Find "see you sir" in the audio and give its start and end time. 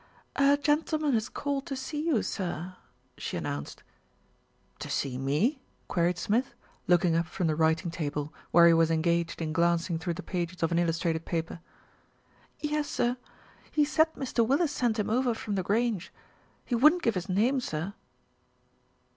1.75-2.75